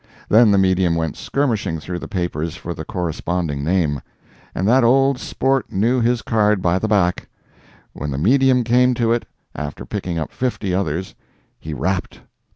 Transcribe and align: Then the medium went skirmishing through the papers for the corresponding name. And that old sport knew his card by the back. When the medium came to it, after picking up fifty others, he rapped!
Then 0.29 0.49
the 0.49 0.57
medium 0.57 0.95
went 0.95 1.15
skirmishing 1.15 1.79
through 1.79 1.99
the 1.99 2.07
papers 2.07 2.55
for 2.55 2.73
the 2.73 2.83
corresponding 2.83 3.63
name. 3.63 4.01
And 4.55 4.67
that 4.67 4.83
old 4.83 5.19
sport 5.19 5.71
knew 5.71 6.01
his 6.01 6.23
card 6.23 6.59
by 6.59 6.79
the 6.79 6.87
back. 6.87 7.27
When 7.93 8.09
the 8.09 8.17
medium 8.17 8.63
came 8.63 8.95
to 8.95 9.11
it, 9.13 9.27
after 9.53 9.85
picking 9.85 10.17
up 10.17 10.31
fifty 10.31 10.73
others, 10.73 11.13
he 11.59 11.75
rapped! 11.75 12.21